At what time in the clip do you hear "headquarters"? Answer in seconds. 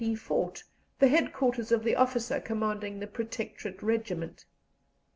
1.09-1.71